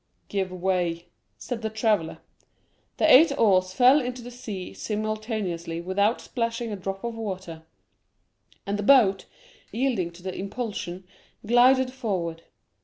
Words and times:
50265m 0.01 0.27
"Give 0.29 0.51
way," 0.51 1.07
said 1.37 1.61
the 1.61 1.69
traveller. 1.69 2.17
The 2.97 3.13
eight 3.13 3.31
oars 3.37 3.71
fell 3.71 4.01
into 4.01 4.23
the 4.23 4.31
sea 4.31 4.73
simultaneously 4.73 5.79
without 5.79 6.21
splashing 6.21 6.71
a 6.73 6.75
drop 6.75 7.03
of 7.03 7.13
water, 7.13 7.61
and 8.65 8.79
the 8.79 8.81
boat, 8.81 9.27
yielding 9.71 10.09
to 10.13 10.23
the 10.23 10.33
impulsion, 10.35 11.03
glided 11.45 11.93
forward. 11.93 12.41